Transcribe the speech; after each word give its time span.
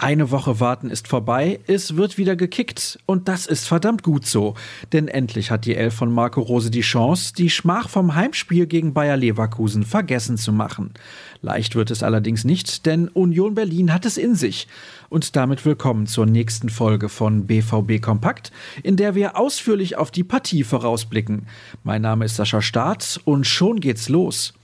Eine 0.00 0.30
Woche 0.30 0.60
warten 0.60 0.90
ist 0.90 1.08
vorbei, 1.08 1.58
es 1.66 1.96
wird 1.96 2.18
wieder 2.18 2.36
gekickt. 2.36 3.00
Und 3.04 3.26
das 3.26 3.46
ist 3.46 3.66
verdammt 3.66 4.04
gut 4.04 4.26
so. 4.26 4.54
Denn 4.92 5.08
endlich 5.08 5.50
hat 5.50 5.64
die 5.64 5.74
Elf 5.74 5.92
von 5.92 6.12
Marco 6.12 6.40
Rose 6.40 6.70
die 6.70 6.82
Chance, 6.82 7.32
die 7.36 7.50
Schmach 7.50 7.88
vom 7.88 8.14
Heimspiel 8.14 8.68
gegen 8.68 8.94
Bayer 8.94 9.16
Leverkusen 9.16 9.82
vergessen 9.82 10.36
zu 10.36 10.52
machen. 10.52 10.94
Leicht 11.42 11.74
wird 11.74 11.90
es 11.90 12.04
allerdings 12.04 12.44
nicht, 12.44 12.86
denn 12.86 13.08
Union 13.08 13.56
Berlin 13.56 13.92
hat 13.92 14.06
es 14.06 14.18
in 14.18 14.36
sich. 14.36 14.68
Und 15.08 15.34
damit 15.34 15.64
willkommen 15.64 16.06
zur 16.06 16.26
nächsten 16.26 16.68
Folge 16.68 17.08
von 17.08 17.48
BVB 17.48 18.00
Kompakt, 18.00 18.52
in 18.84 18.94
der 18.94 19.16
wir 19.16 19.36
ausführlich 19.36 19.96
auf 19.96 20.12
die 20.12 20.22
Partie 20.22 20.62
vorausblicken. 20.62 21.48
Mein 21.82 22.02
Name 22.02 22.26
ist 22.26 22.36
Sascha 22.36 22.62
Staat 22.62 23.20
und 23.24 23.48
schon 23.48 23.80
geht's 23.80 24.08
los. 24.08 24.54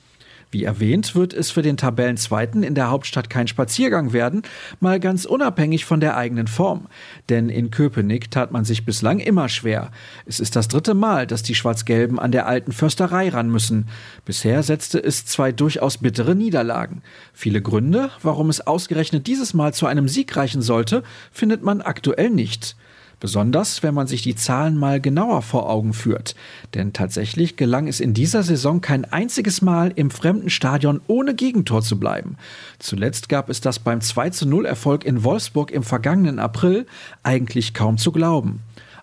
Wie 0.54 0.62
erwähnt, 0.62 1.16
wird 1.16 1.34
es 1.34 1.50
für 1.50 1.62
den 1.62 1.76
Tabellenzweiten 1.76 2.62
in 2.62 2.76
der 2.76 2.88
Hauptstadt 2.88 3.28
kein 3.28 3.48
Spaziergang 3.48 4.12
werden, 4.12 4.42
mal 4.78 5.00
ganz 5.00 5.24
unabhängig 5.24 5.84
von 5.84 5.98
der 5.98 6.16
eigenen 6.16 6.46
Form. 6.46 6.86
Denn 7.28 7.48
in 7.48 7.72
Köpenick 7.72 8.30
tat 8.30 8.52
man 8.52 8.64
sich 8.64 8.84
bislang 8.84 9.18
immer 9.18 9.48
schwer. 9.48 9.90
Es 10.26 10.38
ist 10.38 10.54
das 10.54 10.68
dritte 10.68 10.94
Mal, 10.94 11.26
dass 11.26 11.42
die 11.42 11.56
Schwarz-Gelben 11.56 12.20
an 12.20 12.30
der 12.30 12.46
alten 12.46 12.70
Försterei 12.70 13.30
ran 13.30 13.50
müssen. 13.50 13.88
Bisher 14.24 14.62
setzte 14.62 15.02
es 15.02 15.26
zwei 15.26 15.50
durchaus 15.50 15.98
bittere 15.98 16.36
Niederlagen. 16.36 17.02
Viele 17.32 17.60
Gründe, 17.60 18.10
warum 18.22 18.48
es 18.48 18.64
ausgerechnet 18.64 19.26
dieses 19.26 19.54
Mal 19.54 19.74
zu 19.74 19.86
einem 19.86 20.06
Sieg 20.06 20.36
reichen 20.36 20.62
sollte, 20.62 21.02
findet 21.32 21.64
man 21.64 21.80
aktuell 21.80 22.30
nicht. 22.30 22.76
Besonders, 23.20 23.82
wenn 23.82 23.94
man 23.94 24.06
sich 24.06 24.22
die 24.22 24.34
Zahlen 24.34 24.76
mal 24.76 25.00
genauer 25.00 25.42
vor 25.42 25.68
Augen 25.70 25.92
führt. 25.92 26.34
Denn 26.74 26.92
tatsächlich 26.92 27.56
gelang 27.56 27.88
es 27.88 28.00
in 28.00 28.14
dieser 28.14 28.42
Saison 28.42 28.80
kein 28.80 29.04
einziges 29.04 29.62
Mal 29.62 29.92
im 29.94 30.10
fremden 30.10 30.50
Stadion 30.50 31.00
ohne 31.06 31.34
Gegentor 31.34 31.82
zu 31.82 31.98
bleiben. 31.98 32.36
Zuletzt 32.78 33.28
gab 33.28 33.48
es 33.48 33.60
das 33.60 33.78
beim 33.78 34.00
2 34.00 34.30
zu 34.30 34.46
0 34.46 34.66
Erfolg 34.66 35.04
in 35.04 35.24
Wolfsburg 35.24 35.70
im 35.70 35.82
vergangenen 35.82 36.38
April 36.38 36.86
eigentlich 37.22 37.74
kaum 37.74 37.98
zu 37.98 38.12
glauben. 38.12 38.60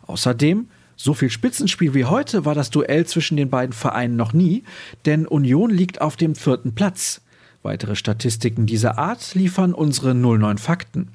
Außerdem 0.08 0.68
so 1.04 1.16
viel 1.16 1.32
Spitzenspiel 1.32 1.96
wie 1.96 2.06
heute 2.06 2.46
war 2.46 2.54
das 2.54 2.70
Duell 2.70 3.08
zwischen 3.08 3.36
den 3.36 3.50
beiden 3.50 3.74
Vereinen 3.74 4.16
noch 4.16 4.34
nie, 4.34 4.64
denn 5.08 5.26
Union 5.26 5.72
liegt 5.72 6.00
auf 6.00 6.16
dem 6.16 6.36
vierten 6.36 6.76
Platz. 6.76 7.22
Weitere 7.64 7.96
Statistiken 7.96 8.68
dieser 8.68 9.00
Art 9.00 9.34
liefern 9.34 9.74
unsere 9.74 10.14
09 10.14 10.60
Fakten. 10.60 11.08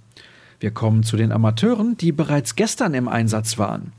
Wir 0.59 0.71
kommen 0.71 1.03
zu 1.03 1.17
den 1.17 1.33
Amateuren, 1.33 1.97
die 1.97 2.13
bereits 2.13 2.57
gestern 2.57 2.95
im 2.95 3.09
Einsatz 3.09 3.59
waren. 3.59 3.93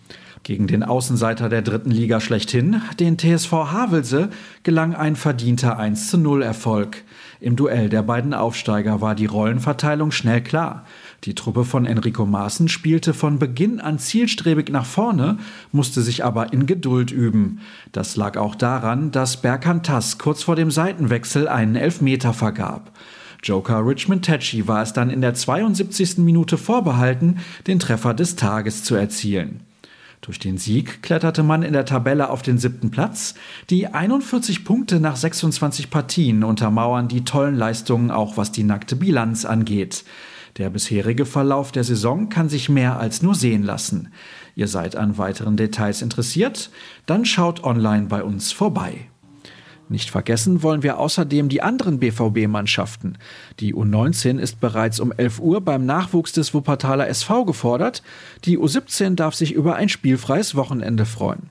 Gegen 0.43 0.67
den 0.67 0.83
Außenseiter 0.83 1.49
der 1.49 1.61
dritten 1.61 1.91
Liga 1.91 2.21
schlechthin, 2.21 2.81
den 2.99 3.17
TSV 3.17 3.51
Havelse, 3.51 4.29
gelang 4.63 4.95
ein 4.95 5.15
verdienter 5.15 5.77
1 5.77 6.09
zu 6.09 6.17
0 6.17 6.41
Erfolg. 6.41 7.03
Im 7.39 7.55
Duell 7.55 7.89
der 7.89 8.01
beiden 8.01 8.33
Aufsteiger 8.33 9.01
war 9.01 9.13
die 9.13 9.25
Rollenverteilung 9.25 10.11
schnell 10.11 10.41
klar. 10.41 10.85
Die 11.25 11.35
Truppe 11.35 11.65
von 11.65 11.85
Enrico 11.85 12.25
Maaßen 12.25 12.69
spielte 12.69 13.13
von 13.13 13.39
Beginn 13.39 13.79
an 13.79 13.99
zielstrebig 13.99 14.69
nach 14.71 14.85
vorne, 14.85 15.37
musste 15.71 16.01
sich 16.01 16.23
aber 16.23 16.53
in 16.53 16.65
Geduld 16.65 17.11
üben. 17.11 17.59
Das 17.91 18.15
lag 18.15 18.37
auch 18.37 18.55
daran, 18.55 19.11
dass 19.11 19.41
Berkan 19.41 19.83
Tass 19.83 20.17
kurz 20.17 20.43
vor 20.43 20.55
dem 20.55 20.71
Seitenwechsel 20.71 21.47
einen 21.47 21.75
Elfmeter 21.75 22.33
vergab. 22.33 22.91
Joker 23.43 23.85
Richmond 23.85 24.25
Tachi 24.25 24.67
war 24.67 24.81
es 24.81 24.93
dann 24.93 25.09
in 25.09 25.21
der 25.21 25.33
72. 25.33 26.17
Minute 26.17 26.57
vorbehalten, 26.57 27.37
den 27.67 27.79
Treffer 27.79 28.13
des 28.13 28.35
Tages 28.35 28.83
zu 28.83 28.95
erzielen. 28.95 29.61
Durch 30.21 30.39
den 30.39 30.57
Sieg 30.57 31.03
kletterte 31.03 31.43
man 31.43 31.63
in 31.63 31.73
der 31.73 31.85
Tabelle 31.85 32.29
auf 32.29 32.41
den 32.41 32.57
siebten 32.57 32.89
Platz. 32.89 33.35
Die 33.69 33.87
41 33.87 34.65
Punkte 34.65 34.99
nach 34.99 35.15
26 35.15 35.89
Partien 35.89 36.43
untermauern 36.43 37.07
die 37.07 37.23
tollen 37.23 37.55
Leistungen 37.55 38.11
auch 38.11 38.35
was 38.35 38.51
die 38.51 38.63
nackte 38.63 38.95
Bilanz 38.95 39.45
angeht. 39.45 40.03
Der 40.57 40.71
bisherige 40.71 41.25
Verlauf 41.25 41.71
der 41.71 41.83
Saison 41.83 42.29
kann 42.29 42.49
sich 42.49 42.67
mehr 42.67 42.99
als 42.99 43.21
nur 43.21 43.35
sehen 43.35 43.61
lassen. 43.61 44.11
Ihr 44.55 44.67
seid 44.67 44.95
an 44.95 45.19
weiteren 45.19 45.55
Details 45.55 46.01
interessiert? 46.01 46.71
Dann 47.05 47.25
schaut 47.25 47.63
online 47.63 48.07
bei 48.07 48.23
uns 48.23 48.51
vorbei. 48.51 49.07
Nicht 49.89 50.09
vergessen 50.09 50.63
wollen 50.63 50.83
wir 50.83 50.99
außerdem 50.99 51.47
die 51.47 51.61
anderen 51.61 51.99
BVB-Mannschaften. 51.99 53.17
Die 53.59 53.73
U19 53.73 54.37
ist 54.37 54.59
bereits 54.59 54.99
um 54.99 55.13
11 55.13 55.39
Uhr 55.39 55.61
beim 55.61 55.85
Nachwuchs 55.85 56.33
des 56.33 56.53
Wuppertaler 56.53 57.07
SV 57.07 57.45
gefordert. 57.45 58.03
Die 58.43 58.57
U17 58.57 59.15
darf 59.15 59.33
sich 59.33 59.53
über 59.53 59.75
ein 59.75 59.87
spielfreies 59.87 60.55
Wochenende 60.55 61.05
freuen. 61.05 61.49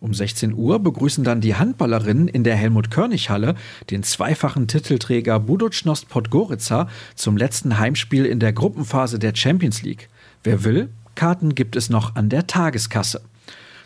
Um 0.00 0.14
16 0.14 0.54
Uhr 0.54 0.78
begrüßen 0.80 1.24
dann 1.24 1.40
die 1.40 1.56
Handballerinnen 1.56 2.28
in 2.28 2.44
der 2.44 2.56
Helmut-Körnig-Halle 2.56 3.54
den 3.90 4.02
zweifachen 4.02 4.68
Titelträger 4.68 5.40
Buducnost 5.40 6.08
Podgorica 6.08 6.88
zum 7.14 7.36
letzten 7.36 7.78
Heimspiel 7.78 8.24
in 8.24 8.38
der 8.40 8.52
Gruppenphase 8.52 9.18
der 9.18 9.34
Champions 9.34 9.82
League. 9.82 10.08
Wer 10.44 10.62
will, 10.62 10.88
Karten 11.16 11.54
gibt 11.56 11.74
es 11.74 11.90
noch 11.90 12.14
an 12.14 12.28
der 12.28 12.46
Tageskasse. 12.46 13.22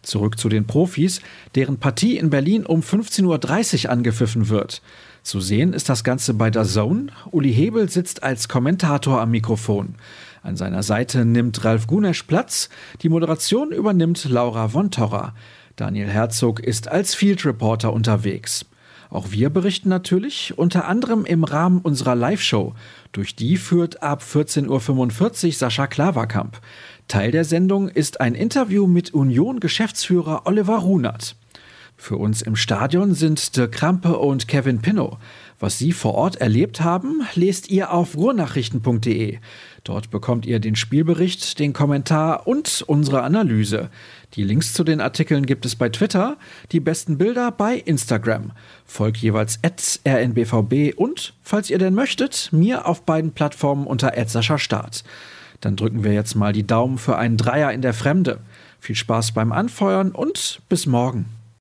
Zurück 0.03 0.39
zu 0.39 0.49
den 0.49 0.67
Profis, 0.67 1.21
deren 1.55 1.79
Partie 1.79 2.19
in 2.19 2.31
Berlin 2.31 2.67
um 2.67 2.81
15.30 2.81 3.85
Uhr 3.85 3.91
angepfiffen 3.91 4.49
wird. 4.49 4.83
Zu 5.23 5.41
sehen 5.41 5.73
ist 5.73 5.89
das 5.89 6.03
Ganze 6.03 6.35
bei 6.35 6.51
der 6.51 6.65
Zone. 6.65 7.07
Uli 7.31 7.53
Hebel 7.53 7.89
sitzt 7.89 8.25
als 8.25 8.49
Kommentator 8.49 9.21
am 9.21 9.31
Mikrofon. 9.31 9.95
An 10.43 10.57
seiner 10.57 10.83
Seite 10.83 11.25
nimmt 11.25 11.65
Ralf 11.65 11.87
Gunesch 11.87 12.25
Platz. 12.25 12.69
Die 13.03 13.09
Moderation 13.09 13.71
übernimmt 13.71 14.25
Laura 14.25 14.73
Wontorra. 14.73 15.35
Daniel 15.77 16.09
Herzog 16.09 16.59
ist 16.59 16.89
als 16.89 17.15
Field 17.15 17.45
Reporter 17.47 17.93
unterwegs. 17.93 18.67
Auch 19.13 19.31
wir 19.31 19.51
berichten 19.51 19.91
natürlich, 19.91 20.57
unter 20.57 20.89
anderem 20.89 21.27
im 21.27 21.45
Rahmen 21.45 21.81
unserer 21.81 22.15
Live-Show. 22.15 22.75
Durch 23.13 23.37
die 23.37 23.59
führt 23.59 24.03
ab 24.03 24.23
14.45 24.23 25.47
Uhr 25.47 25.53
Sascha 25.53 25.87
Klaverkamp. 25.87 26.61
Teil 27.13 27.31
der 27.31 27.45
Sendung 27.45 27.91
ist 27.91 28.23
ein 28.23 28.35
Interview 28.35 28.87
mit 28.87 29.13
Union-Geschäftsführer 29.13 30.47
Oliver 30.47 30.79
Runert. 30.79 31.37
Für 31.95 32.17
uns 32.17 32.41
im 32.41 32.57
Stadion 32.57 33.13
sind 33.13 33.55
Dirk 33.55 33.73
Krampe 33.73 34.17
und 34.17 34.49
Kevin 34.49 34.81
Pinnow. 34.81 35.19
Was 35.61 35.77
Sie 35.77 35.93
vor 35.93 36.15
Ort 36.15 36.37
erlebt 36.37 36.81
haben, 36.81 37.21
lest 37.35 37.69
ihr 37.69 37.93
auf 37.93 38.17
ruhrnachrichten.de. 38.17 39.41
Dort 39.85 40.11
bekommt 40.11 40.47
ihr 40.47 40.59
den 40.59 40.75
Spielbericht, 40.75 41.59
den 41.59 41.75
Kommentar 41.75 42.47
und 42.47 42.83
unsere 42.87 43.25
Analyse. 43.25 43.91
Die 44.33 44.43
Links 44.43 44.73
zu 44.73 44.83
den 44.83 45.03
Artikeln 45.03 45.45
gibt 45.45 45.67
es 45.67 45.77
bei 45.77 45.91
Twitter, 45.91 46.39
die 46.73 46.81
besten 46.81 47.19
Bilder 47.19 47.51
bei 47.51 47.75
Instagram. 47.75 48.53
Folgt 48.87 49.19
jeweils 49.19 49.61
rnbvb 49.63 50.95
und, 50.97 51.35
falls 51.43 51.69
ihr 51.69 51.79
denn 51.79 51.93
möchtet, 51.93 52.49
mir 52.53 52.87
auf 52.87 53.03
beiden 53.03 53.33
Plattformen 53.33 53.87
unter 53.87 54.15
Start. 54.59 55.05
Dann 55.63 55.77
drücken 55.77 56.05
wir 56.05 56.13
jetzt 56.13 56.35
mal 56.35 56.53
die 56.53 56.67
Daumen 56.67 56.99
für 56.99 57.17
einen 57.17 57.39
Dreier 57.39 57.73
in 57.73 57.81
der 57.81 57.95
Fremde. 57.95 58.41
Viel 58.81 58.97
Spaß 58.97 59.33
beim 59.33 59.53
Anfeuern 59.53 60.11
und 60.11 60.61
bis 60.69 60.87
morgen. 60.87 61.25